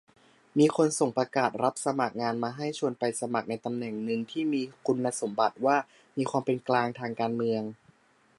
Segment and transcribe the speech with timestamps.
[0.57, 5.77] มีคนส่งประกาศรับสมัครงานมาให้ ชวนไปสมัครในตำแหน่งหนึ่งที่มีคุณสมบัติว่า
[6.17, 7.63] "มีความเป็นกลางทางการเมือง"